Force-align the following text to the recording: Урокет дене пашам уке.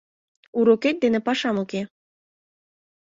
Урокет 0.57 0.95
дене 1.03 1.19
пашам 1.27 1.57
уке. 1.63 1.81